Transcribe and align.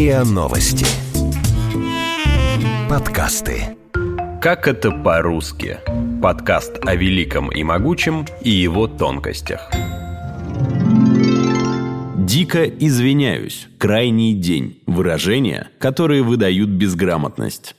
РИА 0.00 0.24
Новости. 0.24 0.86
Подкасты. 2.88 3.76
Как 4.40 4.66
это 4.66 4.92
по-русски? 4.92 5.76
Подкаст 6.22 6.78
о 6.86 6.94
великом 6.94 7.52
и 7.52 7.62
могучем 7.62 8.24
и 8.40 8.48
его 8.48 8.86
тонкостях. 8.86 9.70
Дико 12.16 12.64
извиняюсь. 12.64 13.68
Крайний 13.76 14.32
день. 14.32 14.82
Выражения, 14.86 15.68
которые 15.78 16.22
выдают 16.22 16.70
безграмотность. 16.70 17.76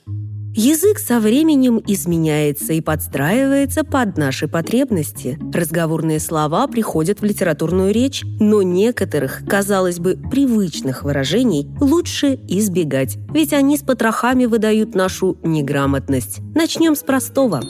Язык 0.54 0.98
со 0.98 1.18
временем 1.18 1.80
изменяется 1.86 2.74
и 2.74 2.82
подстраивается 2.82 3.84
под 3.84 4.18
наши 4.18 4.48
потребности. 4.48 5.38
Разговорные 5.50 6.20
слова 6.20 6.66
приходят 6.66 7.20
в 7.20 7.24
литературную 7.24 7.90
речь, 7.90 8.22
но 8.38 8.60
некоторых, 8.60 9.40
казалось 9.48 9.98
бы, 9.98 10.18
привычных 10.30 11.04
выражений 11.04 11.70
лучше 11.80 12.38
избегать, 12.48 13.16
ведь 13.32 13.54
они 13.54 13.78
с 13.78 13.80
потрохами 13.80 14.44
выдают 14.44 14.94
нашу 14.94 15.38
неграмотность. 15.42 16.40
Начнем 16.54 16.96
с 16.96 17.00
простого. 17.00 17.62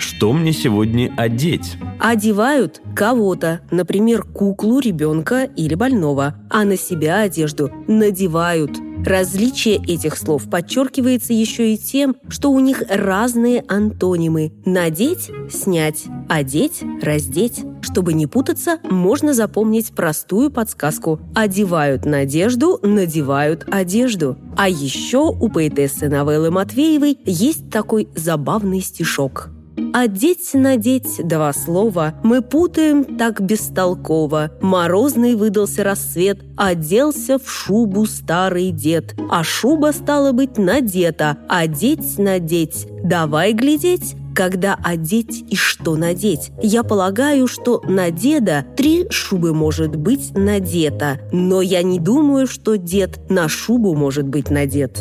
Что 0.00 0.32
мне 0.32 0.52
сегодня 0.52 1.14
одеть? 1.16 1.76
Одевают 2.00 2.80
кого-то, 2.96 3.60
например, 3.70 4.24
куклу, 4.24 4.80
ребенка 4.80 5.44
или 5.44 5.76
больного, 5.76 6.34
а 6.50 6.64
на 6.64 6.76
себя 6.76 7.20
одежду 7.20 7.70
надевают– 7.86 8.72
Различие 9.04 9.76
этих 9.76 10.16
слов 10.16 10.50
подчеркивается 10.50 11.32
еще 11.32 11.72
и 11.72 11.78
тем, 11.78 12.16
что 12.28 12.50
у 12.50 12.60
них 12.60 12.82
разные 12.88 13.64
антонимы– 13.68 14.52
надеть– 14.64 15.30
снять, 15.50 16.04
одеть– 16.28 16.82
раздеть. 17.02 17.64
Чтобы 17.80 18.12
не 18.12 18.26
путаться, 18.26 18.78
можно 18.90 19.34
запомнить 19.34 19.92
простую 19.92 20.50
подсказку– 20.50 21.20
одевают 21.34 22.04
надежду, 22.04 22.80
надевают 22.82 23.66
одежду. 23.70 24.36
А 24.56 24.68
еще 24.68 25.18
у 25.18 25.48
поэтессы 25.48 26.08
новеллы 26.08 26.50
Матвеевой 26.50 27.18
есть 27.24 27.70
такой 27.70 28.08
забавный 28.14 28.80
стишок– 28.80 29.50
Одеть, 29.92 30.50
надеть 30.54 31.20
два 31.26 31.52
слова 31.52 32.14
Мы 32.22 32.42
путаем 32.42 33.04
так 33.16 33.40
бестолково. 33.40 34.50
Морозный 34.60 35.34
выдался 35.34 35.84
рассвет, 35.84 36.40
Оделся 36.56 37.38
в 37.38 37.50
шубу 37.50 38.06
старый 38.06 38.70
дед. 38.70 39.14
А 39.30 39.44
шуба, 39.44 39.92
стала 39.92 40.32
быть, 40.32 40.58
надета. 40.58 41.38
Одеть, 41.48 42.18
надеть, 42.18 42.86
давай 43.02 43.52
глядеть 43.52 44.14
когда 44.34 44.78
одеть 44.84 45.44
и 45.50 45.56
что 45.56 45.96
надеть. 45.96 46.52
Я 46.62 46.84
полагаю, 46.84 47.48
что 47.48 47.82
на 47.88 48.12
деда 48.12 48.64
три 48.76 49.08
шубы 49.10 49.52
может 49.52 49.96
быть 49.96 50.30
надета, 50.36 51.18
но 51.32 51.60
я 51.60 51.82
не 51.82 51.98
думаю, 51.98 52.46
что 52.46 52.76
дед 52.76 53.18
на 53.28 53.48
шубу 53.48 53.96
может 53.96 54.28
быть 54.28 54.48
надет. 54.48 55.00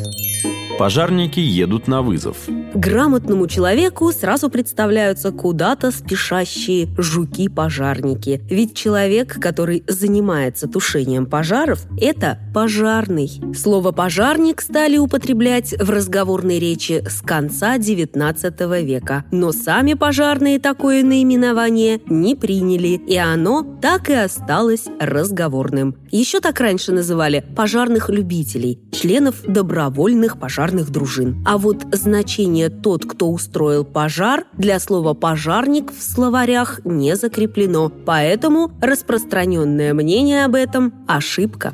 Пожарники 0.77 1.39
едут 1.39 1.87
на 1.87 2.03
вызов. 2.03 2.37
Грамотному 2.75 3.47
человеку 3.47 4.11
сразу 4.11 4.49
представляются 4.51 5.31
куда-то 5.31 5.89
спешащие 5.89 6.87
жуки-пожарники. 6.97 8.41
Ведь 8.47 8.75
человек, 8.75 9.39
который 9.41 9.83
занимается 9.87 10.67
тушением 10.67 11.25
пожаров, 11.25 11.85
это 11.99 12.37
пожарный. 12.53 13.41
Слово 13.55 13.91
«пожарник» 13.91 14.61
стали 14.61 14.97
употреблять 14.97 15.73
в 15.81 15.89
разговорной 15.89 16.59
речи 16.59 17.03
с 17.09 17.21
конца 17.21 17.77
XIX 17.77 18.83
века. 18.83 19.25
Но 19.31 19.51
сами 19.51 19.95
пожарные 19.95 20.59
такое 20.59 21.03
наименование 21.03 22.01
не 22.05 22.35
приняли, 22.35 23.01
и 23.07 23.17
оно 23.17 23.63
так 23.81 24.09
и 24.09 24.13
осталось 24.13 24.85
разговорным. 24.99 25.95
Еще 26.11 26.39
так 26.39 26.59
раньше 26.59 26.91
называли 26.91 27.43
пожарных 27.55 28.09
любителей, 28.09 28.79
членов 28.91 29.41
добровольных 29.43 30.39
пожарных 30.39 30.89
дружин. 30.89 31.43
А 31.45 31.57
вот 31.57 31.85
значение 31.91 32.69
«тот, 32.69 33.05
кто 33.05 33.29
устроил 33.29 33.83
пожар» 33.83 34.45
для 34.53 34.79
слова 34.79 35.13
«пожарник» 35.13 35.91
в 35.91 36.01
словарях 36.01 36.79
не 36.85 37.15
закреплено, 37.15 37.89
поэтому 37.89 38.71
распространенное 38.81 39.93
мнение 39.93 40.45
об 40.45 40.55
этом– 40.55 40.93
ошибка. 41.07 41.73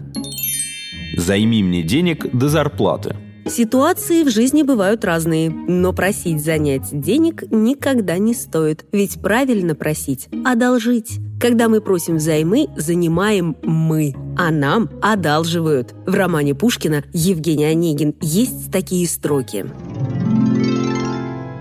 «Займи 1.15 1.63
мне 1.63 1.83
денег 1.83 2.35
до 2.35 2.49
зарплаты», 2.49 3.15
Ситуации 3.45 4.23
в 4.23 4.29
жизни 4.29 4.63
бывают 4.63 5.03
разные, 5.03 5.49
но 5.49 5.91
просить 5.91 6.43
занять 6.43 6.87
денег 6.91 7.43
никогда 7.51 8.17
не 8.17 8.33
стоит, 8.33 8.85
ведь 8.93 9.21
правильно 9.21 9.75
просить– 9.75 10.29
одолжить. 10.45 11.19
Когда 11.43 11.67
мы 11.67 11.81
просим 11.81 12.15
взаймы, 12.15 12.69
занимаем 12.77 13.57
мы, 13.63 14.15
а 14.37 14.49
нам 14.49 14.89
одалживают. 15.01 15.93
В 16.07 16.15
романе 16.15 16.55
Пушкина 16.55 17.03
Евгений 17.11 17.65
Онегин 17.65 18.15
есть 18.21 18.71
такие 18.71 19.05
строки. 19.09 19.65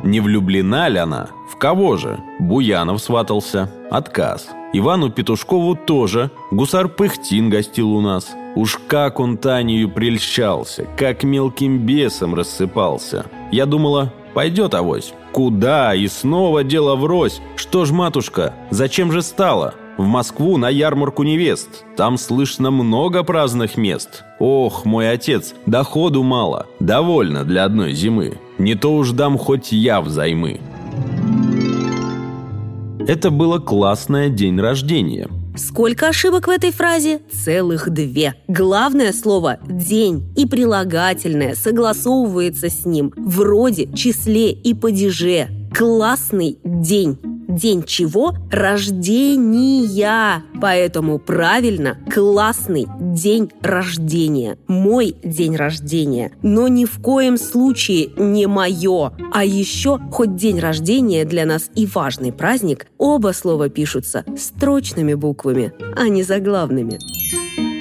Не 0.04 0.20
влюблена 0.20 0.88
ли 0.88 0.98
она? 0.98 1.30
В 1.50 1.56
кого 1.56 1.96
же? 1.96 2.20
Буянов 2.38 3.02
сватался. 3.02 3.72
Отказ. 3.90 4.46
Ивану 4.72 5.10
Петушкову 5.10 5.74
тоже. 5.74 6.30
Гусар 6.52 6.86
Пыхтин 6.86 7.50
гостил 7.50 7.90
у 7.90 8.00
нас. 8.00 8.36
Уж 8.54 8.78
как 8.86 9.18
он 9.18 9.36
Танею 9.36 9.90
прельщался, 9.90 10.86
как 10.96 11.24
мелким 11.24 11.84
бесом 11.84 12.36
рассыпался. 12.36 13.26
Я 13.50 13.66
думала, 13.66 14.12
пойдет 14.34 14.74
авось. 14.74 15.14
Куда? 15.32 15.94
И 15.94 16.08
снова 16.08 16.64
дело 16.64 16.96
врозь. 16.96 17.40
Что 17.56 17.84
ж, 17.84 17.90
матушка, 17.90 18.54
зачем 18.70 19.12
же 19.12 19.22
стало? 19.22 19.74
В 19.98 20.04
Москву 20.04 20.56
на 20.56 20.68
ярмарку 20.68 21.22
невест. 21.22 21.84
Там 21.96 22.16
слышно 22.18 22.70
много 22.70 23.22
праздных 23.22 23.76
мест. 23.76 24.24
Ох, 24.38 24.84
мой 24.84 25.10
отец, 25.10 25.54
доходу 25.66 26.22
мало. 26.22 26.66
Довольно 26.80 27.44
для 27.44 27.64
одной 27.64 27.92
зимы. 27.92 28.38
Не 28.58 28.74
то 28.74 28.94
уж 28.94 29.10
дам 29.10 29.38
хоть 29.38 29.72
я 29.72 30.00
взаймы. 30.00 30.60
Это 33.06 33.30
было 33.30 33.58
классное 33.58 34.28
день 34.28 34.60
рождения– 34.60 35.28
Сколько 35.56 36.08
ошибок 36.08 36.46
в 36.46 36.50
этой 36.50 36.72
фразе? 36.72 37.20
Целых 37.30 37.90
две. 37.90 38.34
Главное 38.48 39.12
слово 39.12 39.58
«день» 39.68 40.32
и 40.36 40.46
прилагательное 40.46 41.54
согласовывается 41.54 42.68
с 42.68 42.86
ним. 42.86 43.12
Вроде, 43.16 43.92
числе 43.94 44.50
и 44.52 44.74
падеже. 44.74 45.48
Классный 45.74 46.58
день. 46.64 47.18
День 47.48 47.82
чего? 47.84 48.34
Рождения. 48.50 50.42
Поэтому 50.60 51.18
правильно 51.18 51.98
классный 52.12 52.86
день 53.00 53.50
рождения. 53.60 54.58
Мой 54.68 55.16
день 55.22 55.56
рождения. 55.56 56.32
Но 56.42 56.68
ни 56.68 56.84
в 56.84 57.00
коем 57.00 57.36
случае 57.36 58.10
не 58.16 58.46
мое. 58.46 59.12
А 59.32 59.44
еще 59.44 59.98
хоть 60.10 60.36
день 60.36 60.60
рождения 60.60 61.24
для 61.24 61.44
нас 61.44 61.70
и 61.74 61.86
важный 61.86 62.32
праздник, 62.32 62.86
оба 62.98 63.32
слова 63.32 63.68
пишутся 63.68 64.24
строчными 64.36 65.14
буквами, 65.14 65.72
а 65.96 66.08
не 66.08 66.22
заглавными. 66.22 66.98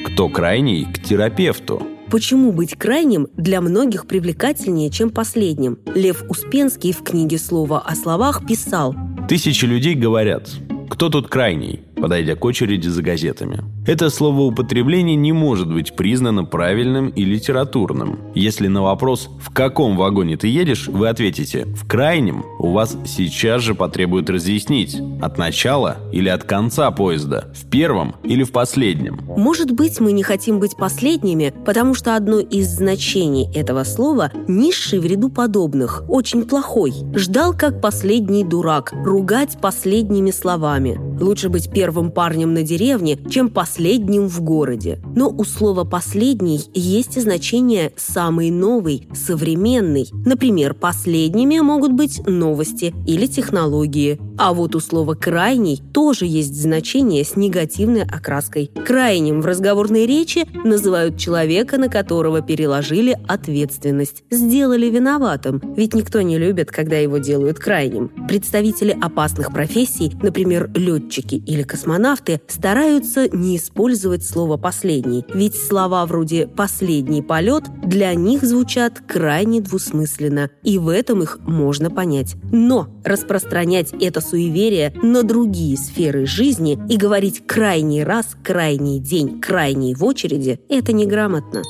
Кто 0.08 0.28
крайний 0.30 0.86
к 0.86 1.02
терапевту? 1.02 1.82
Почему 2.12 2.52
быть 2.52 2.76
крайним 2.76 3.30
для 3.38 3.62
многих 3.62 4.06
привлекательнее, 4.06 4.90
чем 4.90 5.12
последним? 5.12 5.80
Лев 5.96 6.26
Успенский 6.28 6.92
в 6.92 7.04
книге 7.04 7.38
«Слово 7.38 7.80
о 7.80 7.96
словах» 7.96 8.46
писал 8.46 8.94
Тысячи 9.32 9.64
людей 9.64 9.96
говорят, 9.96 10.50
кто 10.90 11.08
тут 11.08 11.30
крайний, 11.30 11.80
подойдя 11.96 12.36
к 12.36 12.44
очереди 12.44 12.90
за 12.90 13.02
газетами. 13.02 13.64
Это 13.84 14.12
словоупотребление 14.12 15.16
не 15.16 15.32
может 15.32 15.74
быть 15.74 15.96
признано 15.96 16.46
правильным 16.46 17.10
и 17.10 17.26
литературным. 17.26 18.20
Если 18.36 18.68
на 18.68 18.84
вопрос 18.84 19.28
«в 19.42 19.50
каком 19.50 19.98
вагоне 19.98 20.38
ты 20.38 20.48
едешь?» 20.50 20.88
вы 20.88 21.10
ответите 21.10 21.66
«в 21.66 21.88
крайнем», 21.88 22.46
у 22.60 22.74
вас 22.74 22.96
сейчас 23.08 23.64
же 23.64 23.74
потребуют 23.74 24.30
разъяснить 24.30 25.00
от 25.20 25.40
начала 25.40 25.98
или 26.12 26.30
от 26.30 26.44
конца 26.44 26.92
поезда, 26.92 27.52
в 27.56 27.68
первом 27.72 28.14
или 28.24 28.44
в 28.44 28.52
последнем. 28.52 29.20
Может 29.36 29.72
быть, 29.72 30.00
мы 30.00 30.12
не 30.12 30.22
хотим 30.22 30.60
быть 30.60 30.78
последними, 30.78 31.52
потому 31.66 31.96
что 31.96 32.16
одно 32.16 32.40
из 32.40 32.68
значений 32.68 33.50
этого 33.56 33.84
слова– 33.84 34.32
низший 34.48 35.00
в 35.00 35.06
ряду 35.08 35.30
подобных, 35.30 36.04
очень 36.08 36.44
плохой. 36.44 36.94
Ждал 37.16 37.56
как 37.58 37.82
последний 37.82 38.44
дурак, 38.44 38.94
ругать 38.94 39.58
последними 39.60 40.30
словами. 40.30 41.00
Лучше 41.20 41.50
быть 41.50 41.72
первым 41.72 42.12
парнем 42.12 42.54
на 42.54 42.62
деревне, 42.62 43.18
чем 43.30 43.50
последним 43.50 43.71
последним 43.72 44.28
в 44.28 44.42
городе. 44.42 45.00
Но 45.16 45.30
у 45.30 45.46
слова 45.46 45.86
«последний» 45.86 46.60
есть 46.74 47.16
и 47.16 47.22
значение 47.22 47.94
«самый 47.96 48.52
новый», 48.52 49.08
«современный». 49.14 50.10
Например, 50.26 50.74
последними 50.74 51.58
могут 51.60 51.94
быть 51.94 52.22
новости 52.28 52.94
или 53.08 53.28
технологии. 53.28 54.20
А 54.38 54.54
вот 54.54 54.76
у 54.76 54.82
слова 54.82 55.14
«крайний» 55.14 55.82
тоже 55.94 56.26
есть 56.26 56.54
значение 56.62 57.24
с 57.24 57.38
негативной 57.38 58.04
окраской. 58.04 58.70
Крайним 58.86 59.40
в 59.40 59.46
разговорной 59.46 60.06
речи 60.06 60.46
называют 60.66 61.18
человека, 61.18 61.78
на 61.78 61.88
которого 61.88 62.42
переложили 62.42 63.18
ответственность, 63.26 64.24
сделали 64.30 64.88
виноватым, 64.88 65.62
ведь 65.78 65.94
никто 65.94 66.20
не 66.20 66.38
любит, 66.38 66.72
когда 66.72 66.98
его 66.98 67.20
делают 67.20 67.58
крайним. 67.58 68.12
Представители 68.28 68.98
опасных 69.02 69.54
профессий, 69.54 70.12
например, 70.22 70.70
летчики 70.76 71.36
или 71.36 71.64
космонавты, 71.64 72.42
стараются 72.50 73.30
не 73.30 73.61
использовать 73.62 74.26
слово 74.26 74.58
«последний», 74.58 75.26
ведь 75.34 75.56
слова 75.56 76.06
вроде 76.06 76.48
«последний 76.48 77.22
полет» 77.22 77.66
для 77.84 78.14
них 78.16 78.44
звучат 78.44 79.02
крайне 79.08 79.62
двусмысленно, 79.62 80.50
и 80.64 80.78
в 80.78 80.90
этом 80.90 81.24
их 81.24 81.40
можно 81.42 81.90
понять. 81.90 82.36
Но 82.52 82.88
распространять 83.04 83.94
это 83.94 84.20
суеверие 84.22 84.94
на 85.02 85.24
другие 85.24 85.78
сферы 85.78 86.26
жизни 86.26 86.80
и 86.90 86.98
говорить 86.98 87.46
«крайний 87.46 88.04
раз», 88.04 88.36
«крайний 88.44 89.00
день», 89.00 89.40
«крайний 89.40 89.94
в 89.94 90.04
очереди»– 90.04 90.60
это 90.70 90.92
неграмотно. 90.92 91.62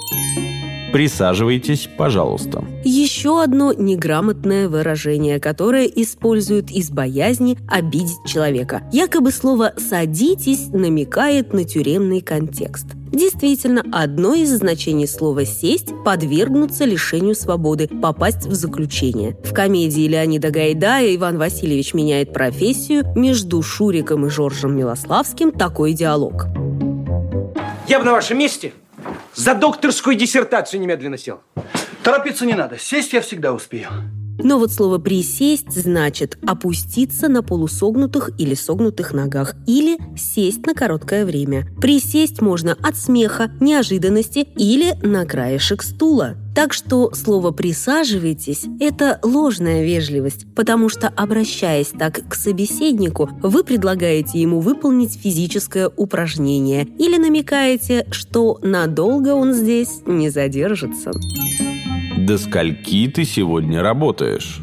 Присаживайтесь, 0.92 1.90
пожалуйста. 1.98 2.66
Еще 2.84 3.42
одно 3.42 3.72
неграмотное 3.74 4.68
выражение, 4.68 5.40
которое 5.40 5.86
используют 5.86 6.70
из 6.70 6.90
боязни 6.90 7.58
обидеть 7.68 8.26
человека. 8.26 8.84
Якобы 8.92 9.32
слово 9.32 9.74
«садитесь» 9.78 10.68
намекает 10.74 11.54
на 11.54 11.64
тюремный 11.64 12.22
контекст. 12.22 12.88
Действительно, 13.12 13.84
одно 13.92 14.36
из 14.36 14.52
значений 14.52 15.08
слова 15.08 15.46
«сесть»– 15.46 15.94
подвергнуться 16.06 16.86
лишению 16.86 17.36
свободы, 17.36 17.88
попасть 17.88 18.46
в 18.46 18.54
заключение. 18.54 19.38
В 19.44 19.54
комедии 19.54 20.08
Леонида 20.08 20.50
Гайдая 20.50 21.16
«Иван 21.16 21.38
Васильевич 21.38 21.94
меняет 21.94 22.34
профессию» 22.34 23.06
между 23.16 23.62
Шуриком 23.62 24.26
и 24.26 24.30
Жоржем 24.30 24.76
Милославским 24.76 25.52
такой 25.52 25.94
диалог. 25.94 26.48
Я 27.88 28.00
бы 28.00 28.06
на 28.06 28.14
вашем 28.14 28.40
месте 28.40 28.72
за 29.36 29.54
докторскую 29.56 30.16
диссертацию 30.16 30.82
немедленно 30.82 31.18
сел. 31.18 31.42
Торопиться 32.04 32.46
не 32.46 32.54
надо. 32.54 32.78
Сесть 32.80 33.14
я 33.14 33.22
всегда 33.22 33.54
успею. 33.54 33.90
Но 34.44 34.58
вот 34.58 34.72
слово 34.72 34.98
«присесть» 34.98 35.72
значит 35.72 36.40
опуститься 36.48 37.28
на 37.28 37.44
полусогнутых 37.44 38.32
или 38.40 38.56
согнутых 38.56 39.14
ногах 39.14 39.56
или 39.68 40.00
сесть 40.18 40.66
на 40.66 40.74
короткое 40.74 41.26
время. 41.26 41.68
Присесть 41.80 42.42
можно 42.42 42.76
от 42.82 42.98
смеха, 42.98 43.52
неожиданности 43.60 44.40
или 44.40 44.94
на 45.06 45.26
краешек 45.26 45.84
стула. 45.84 46.38
Так 46.54 46.74
что 46.74 47.14
слово 47.14 47.52
«присаживайтесь»– 47.52 48.66
это 48.80 49.20
ложная 49.24 49.86
вежливость, 49.86 50.46
потому 50.54 50.90
что, 50.90 51.08
обращаясь 51.08 51.88
так 51.88 52.28
к 52.28 52.36
собеседнику, 52.36 53.30
вы 53.42 53.64
предлагаете 53.64 54.42
ему 54.42 54.60
выполнить 54.60 55.18
физическое 55.18 55.90
упражнение 55.96 56.86
или 56.98 57.18
намекаете, 57.18 58.06
что 58.12 58.60
надолго 58.62 59.34
он 59.34 59.54
здесь 59.54 60.02
не 60.06 60.30
задержится. 60.30 61.12
До 62.18 62.38
скольки 62.38 63.08
ты 63.08 63.24
сегодня 63.24 63.82
работаешь? 63.82 64.62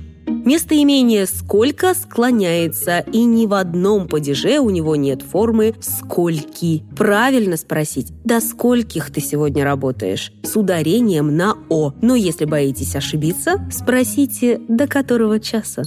Местоимение 0.49 1.27
«сколько» 1.27 1.93
склоняется, 1.93 3.01
и 3.01 3.25
ни 3.25 3.45
в 3.45 3.53
одном 3.53 4.09
падеже 4.09 4.61
у 4.61 4.71
него 4.71 4.97
нет 4.97 5.21
формы 5.21 5.75
«скольки». 5.83 6.85
Правильно 6.97 7.59
спросить 7.59 8.15
«до 8.25 8.41
скольких 8.41 9.11
ты 9.11 9.21
сегодня 9.21 9.63
работаешь?» 9.63 10.33
с 10.43 10.57
ударением 10.57 11.37
на 11.37 11.55
«о». 11.69 11.93
Но 12.01 12.15
если 12.15 12.47
боитесь 12.47 12.97
ошибиться, 12.97 13.69
спросите 13.71 14.59
«до 14.69 14.87
которого 14.87 15.39
часа?» 15.39 15.83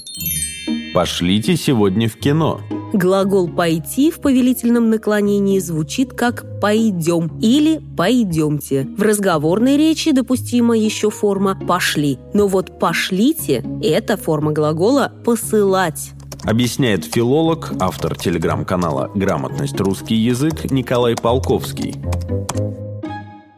Пошлите 0.94 1.56
сегодня 1.56 2.08
в 2.08 2.18
кино. 2.18 2.62
Глагол 2.94 3.48
«пойти» 3.48 4.12
в 4.12 4.20
повелительном 4.20 4.90
наклонении 4.90 5.60
звучит 5.60 6.14
как 6.14 6.46
«пойдем» 6.60 7.32
или 7.42 7.82
«пойдемте». 7.96 8.88
В 8.98 9.02
разговорной 9.02 9.78
речи 9.78 10.12
допустима 10.12 10.78
еще 10.78 11.10
форма 11.10 11.58
«пошли». 11.68 12.20
Но 12.34 12.48
вот 12.48 12.80
«пошлите»– 12.80 13.64
это 13.82 14.18
форма 14.18 14.52
глагола 14.52 15.12
«посылать». 15.24 16.12
Объясняет 16.44 17.06
филолог, 17.06 17.72
автор 17.80 18.18
телеграм-канала 18.18 19.12
«Грамотность. 19.14 19.80
Русский 19.80 20.16
язык» 20.16 20.72
Николай 20.72 21.16
Полковский. 21.16 21.96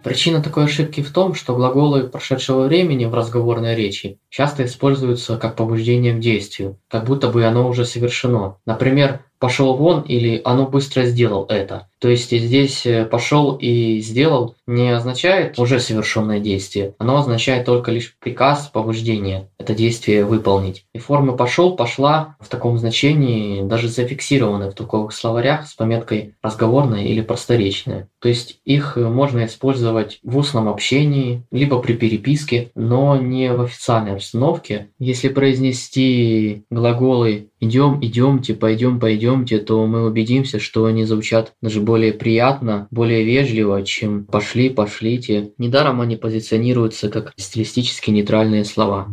Причина 0.03 0.43
такой 0.43 0.65
ошибки 0.65 1.01
в 1.01 1.13
том, 1.13 1.33
что 1.33 1.55
глаголы 1.55 2.09
прошедшего 2.09 2.65
времени 2.67 3.05
в 3.05 3.13
разговорной 3.13 3.73
речи 3.73 4.19
часто 4.29 4.65
используются 4.65 5.37
как 5.37 5.55
побуждение 5.55 6.13
к 6.13 6.19
действию, 6.19 6.77
как 6.89 7.05
будто 7.05 7.29
бы 7.29 7.45
оно 7.45 7.69
уже 7.69 7.85
совершено. 7.85 8.57
Например, 8.65 9.21
пошел 9.43 9.75
вон 9.75 10.03
или 10.03 10.39
оно 10.45 10.65
быстро 10.65 11.03
сделал 11.03 11.45
это. 11.49 11.89
То 11.99 12.07
есть 12.07 12.31
здесь 12.31 12.85
э, 12.85 13.03
пошел 13.03 13.57
и 13.59 13.99
сделал 13.99 14.55
не 14.67 14.89
означает 14.89 15.59
уже 15.59 15.81
совершенное 15.81 16.39
действие, 16.39 16.95
оно 16.97 17.17
означает 17.17 17.65
только 17.65 17.91
лишь 17.91 18.15
приказ, 18.19 18.69
побуждение, 18.71 19.49
это 19.57 19.73
действие 19.73 20.23
выполнить. 20.23 20.85
И 20.93 20.99
формы 20.99 21.35
пошел, 21.35 21.75
пошла 21.75 22.37
в 22.39 22.47
таком 22.47 22.77
значении 22.77 23.61
даже 23.63 23.89
зафиксированы 23.89 24.69
в 24.69 24.75
толковых 24.75 25.11
словарях 25.11 25.67
с 25.67 25.73
пометкой 25.73 26.35
разговорная 26.41 27.03
или 27.03 27.19
просторечная. 27.19 28.07
То 28.19 28.29
есть 28.29 28.59
их 28.63 28.95
можно 28.95 29.45
использовать 29.45 30.19
в 30.23 30.37
устном 30.37 30.69
общении, 30.69 31.43
либо 31.51 31.79
при 31.79 31.93
переписке, 31.93 32.71
но 32.75 33.17
не 33.17 33.51
в 33.51 33.61
официальной 33.61 34.15
обстановке. 34.15 34.87
Если 34.99 35.27
произнести 35.27 36.63
глаголы 36.69 37.49
идем, 37.63 37.99
идемте, 38.01 38.53
пойдем, 38.53 38.99
пойдемте, 38.99 39.59
то 39.59 39.85
мы 39.85 40.05
убедимся, 40.05 40.59
что 40.59 40.85
они 40.85 41.05
звучат 41.05 41.53
даже 41.61 41.81
более 41.81 42.13
приятно, 42.13 42.87
более 42.91 43.23
вежливо, 43.23 43.83
чем 43.83 44.25
пошли, 44.25 44.69
пошлите. 44.69 45.51
Недаром 45.57 46.01
они 46.01 46.15
позиционируются 46.15 47.09
как 47.09 47.33
стилистически 47.37 48.11
нейтральные 48.11 48.65
слова. 48.65 49.07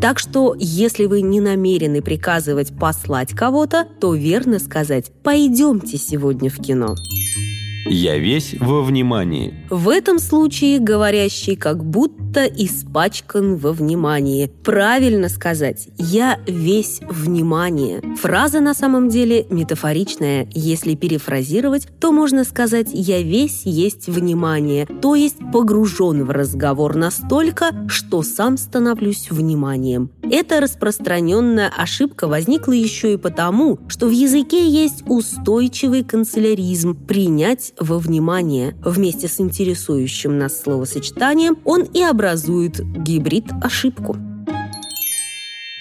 Так 0.00 0.18
что, 0.18 0.54
если 0.58 1.04
вы 1.04 1.20
не 1.20 1.40
намерены 1.40 2.00
приказывать 2.00 2.72
послать 2.78 3.32
кого-то, 3.32 3.86
то 4.00 4.14
верно 4.14 4.58
сказать 4.58 5.12
«пойдемте 5.22 5.98
сегодня 5.98 6.48
в 6.48 6.56
кино». 6.56 6.94
Я 7.86 8.18
весь 8.18 8.54
во 8.60 8.82
внимании. 8.82 9.52
В 9.68 9.88
этом 9.88 10.18
случае 10.20 10.78
говорящий 10.78 11.56
как 11.56 11.84
будто 11.84 12.29
испачкан 12.38 13.56
во 13.56 13.72
внимании. 13.72 14.50
Правильно 14.62 15.28
сказать 15.28 15.88
«я 15.98 16.38
весь 16.46 17.00
внимание». 17.08 18.00
Фраза 18.16 18.60
на 18.60 18.74
самом 18.74 19.08
деле 19.08 19.46
метафоричная. 19.50 20.48
Если 20.52 20.94
перефразировать, 20.94 21.88
то 21.98 22.12
можно 22.12 22.44
сказать 22.44 22.88
«я 22.92 23.20
весь 23.22 23.62
есть 23.64 24.06
внимание», 24.08 24.86
то 24.86 25.14
есть 25.14 25.38
погружен 25.52 26.24
в 26.24 26.30
разговор 26.30 26.96
настолько, 26.96 27.86
что 27.88 28.22
сам 28.22 28.56
становлюсь 28.56 29.30
вниманием. 29.30 30.10
Эта 30.22 30.60
распространенная 30.60 31.72
ошибка 31.76 32.28
возникла 32.28 32.72
еще 32.72 33.14
и 33.14 33.16
потому, 33.16 33.78
что 33.88 34.06
в 34.06 34.10
языке 34.10 34.68
есть 34.68 35.02
устойчивый 35.06 36.04
канцеляризм 36.04 36.94
«принять 36.94 37.72
во 37.80 37.98
внимание. 37.98 38.76
Вместе 38.84 39.26
с 39.26 39.40
интересующим 39.40 40.38
нас 40.38 40.60
словосочетанием 40.60 41.58
он 41.64 41.82
и 41.82 42.02
образует 42.20 42.80
гибрид-ошибку. 42.80 44.14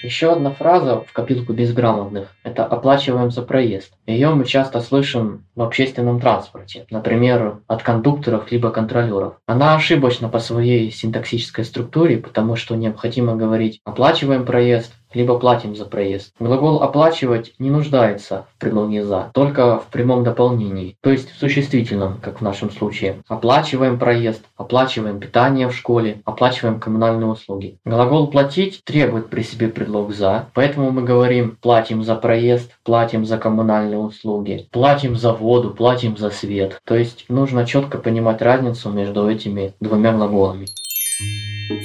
Еще 0.02 0.32
одна 0.32 0.52
фраза 0.52 1.02
в 1.02 1.12
копилку 1.12 1.52
безграмотных– 1.52 2.30
это 2.44 2.64
«оплачиваем 2.64 3.30
за 3.30 3.42
проезд». 3.42 3.92
Ее 4.08 4.30
мы 4.30 4.46
часто 4.46 4.80
слышим 4.80 5.44
в 5.56 5.62
общественном 5.62 6.22
транспорте, 6.22 6.86
например, 6.90 7.60
от 7.68 7.84
кондукторов 7.84 8.50
либо 8.54 8.70
контролеров. 8.70 9.34
Она 9.46 9.76
ошибочна 9.76 10.30
по 10.30 10.40
своей 10.40 10.90
синтаксической 10.92 11.66
структуре, 11.66 12.16
потому 12.16 12.56
что 12.56 12.78
необходимо 12.78 13.36
говорить 13.36 13.82
«оплачиваем 13.84 14.46
проезд», 14.46 14.94
либо 15.14 15.40
платим 15.40 15.76
за 15.76 15.86
проезд. 15.86 16.34
Глагол 16.40 16.82
«оплачивать» 16.82 17.54
не 17.60 17.70
нуждается 17.70 18.46
в 18.56 18.60
предлоге 18.60 19.04
«за», 19.04 19.32
только 19.34 19.80
в 19.80 19.88
прямом 19.88 20.24
дополнении, 20.24 20.96
то 21.02 21.10
есть 21.10 21.32
в 21.32 21.40
существительном, 21.40 22.20
как 22.22 22.40
в 22.40 22.44
нашем 22.44 22.72
случае. 22.72 23.24
Оплачиваем 23.28 23.98
проезд, 23.98 24.44
оплачиваем 24.58 25.20
питание 25.20 25.68
в 25.68 25.76
школе, 25.76 26.22
оплачиваем 26.26 26.80
коммунальные 26.80 27.28
услуги. 27.28 27.78
Глагол 27.86 28.28
«платить» 28.28 28.82
требует 28.84 29.30
при 29.30 29.42
себе 29.42 29.68
предлог 29.68 30.14
«за», 30.14 30.48
поэтому 30.54 30.92
мы 30.92 31.04
говорим 31.04 31.58
«платим 31.62 32.04
за 32.04 32.16
проезд», 32.16 32.72
«платим 32.84 33.26
за 33.26 33.38
коммунальные 33.38 34.00
услуги», 34.00 34.68
«платим 34.72 35.16
за 35.16 35.34
воду», 35.34 35.72
«платим 35.72 36.18
за 36.18 36.30
свет». 36.30 36.80
То 36.86 36.96
есть 36.96 37.26
нужно 37.30 37.66
четко 37.66 37.98
понимать 37.98 38.42
разницу 38.42 38.90
между 38.90 39.30
этими 39.30 39.74
двумя 39.80 40.14
глаголами. 40.14 40.68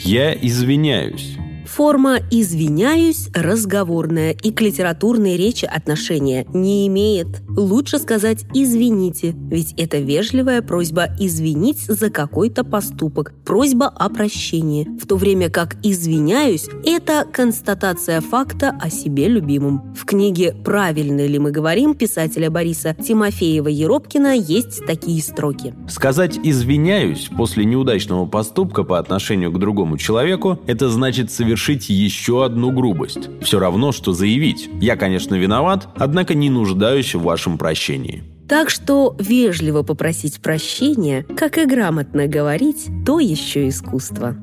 Я 0.05 0.35
извиняюсь. 0.35 1.37
Форма 1.65 2.19
«извиняюсь» 2.31 3.29
разговорная 3.35 4.33
и 4.33 4.53
к 4.53 4.61
литературной 4.61 5.37
речи 5.37 5.65
отношения 5.65 6.47
не 6.53 6.87
имеет. 6.89 7.27
Лучше 7.49 7.99
сказать 7.99 8.45
«извините», 8.53 9.35
ведь 9.51 9.73
это 9.79 9.99
вежливая 9.99 10.61
просьба 10.61 11.09
извинить 11.19 11.81
за 11.81 12.11
какой-то 12.11 12.65
поступок, 12.65 13.33
просьба 13.45 13.87
о 13.87 14.11
прощении, 14.11 14.89
в 15.01 15.07
то 15.07 15.17
время 15.17 15.49
как 15.49 15.77
«извиняюсь»– 15.83 16.69
это 16.85 17.27
констатация 17.33 18.21
факта 18.21 18.77
о 18.81 18.91
себе 18.91 19.29
любимом. 19.29 19.95
В 19.95 20.05
книге 20.05 20.55
«Правильно 20.65 21.27
ли 21.27 21.39
мы 21.39 21.51
говорим» 21.51 21.95
писателя 21.95 22.51
Бориса 22.51 22.95
Тимофеева-Еропкина 22.95 24.37
есть 24.37 24.85
такие 24.87 25.23
строки. 25.23 25.75
Сказать 25.89 26.39
«извиняюсь» 26.43 27.31
после 27.37 27.65
неудачного 27.65 28.27
поступка 28.27 28.85
по 28.85 28.99
отношению 28.99 29.51
к 29.51 29.59
другому 29.59 29.97
человеку– 29.97 30.61
это 30.67 30.91
значит 30.91 31.33
совершить 31.33 31.54
совершить 31.55 31.89
еще 31.89 32.45
одну 32.45 32.73
грубость. 32.73 33.31
Все 33.41 33.61
равно, 33.61 33.93
что 33.93 34.13
заявить 34.13 34.69
«я, 34.81 34.97
конечно, 34.97 35.37
виноват, 35.37 35.89
однако 35.97 36.35
не 36.35 36.51
нуждаюсь 36.51 37.15
в 37.15 37.23
вашем 37.23 37.59
прощении». 37.59 38.25
Так 38.49 38.71
что 38.71 39.17
вежливо 39.21 39.83
попросить 39.85 40.43
прощения, 40.43 41.25
как 41.37 41.57
и 41.59 41.65
грамотно 41.65 42.27
говорить, 42.27 42.89
то 43.07 43.21
еще 43.21 43.69
искусство. 43.69 44.37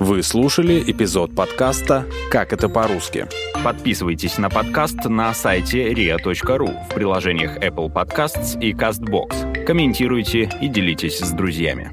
Вы 0.00 0.22
слушали 0.22 0.82
эпизод 0.86 1.34
подкаста 1.34 2.06
«Как 2.30 2.52
это 2.54 2.68
по-русски». 2.70 3.26
Подписывайтесь 3.62 4.38
на 4.38 4.48
подкаст 4.48 5.04
на 5.04 5.32
сайте 5.34 5.92
ria.ru 5.92 6.88
в 6.90 6.94
приложениях 6.94 7.58
Apple 7.58 7.92
Podcasts 7.92 8.58
и 8.60 8.72
CastBox. 8.72 9.64
Комментируйте 9.64 10.50
и 10.60 10.68
делитесь 10.68 11.18
с 11.20 11.30
друзьями. 11.32 11.90